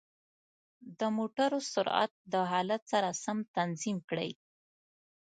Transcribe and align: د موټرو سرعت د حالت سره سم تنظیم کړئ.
د 0.99 1.01
موټرو 1.17 1.59
سرعت 1.73 2.11
د 2.33 2.35
حالت 2.51 2.81
سره 2.93 3.09
سم 3.23 3.37
تنظیم 3.55 3.97
کړئ. 4.09 4.31